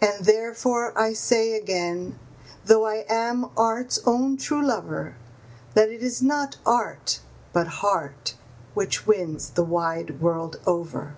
And 0.00 0.24
therefore 0.24 0.92
I 0.98 1.12
say 1.12 1.52
again, 1.52 2.18
though 2.64 2.84
I 2.84 3.04
am 3.08 3.48
art's 3.56 4.00
own 4.04 4.36
true 4.36 4.60
lover, 4.60 5.14
That 5.74 5.88
it 5.88 6.02
is 6.02 6.20
not 6.20 6.56
art, 6.66 7.20
but 7.52 7.68
heart, 7.78 8.34
which 8.74 9.06
wins 9.06 9.50
the 9.50 9.62
wide 9.62 10.20
world 10.20 10.56
over. 10.66 11.14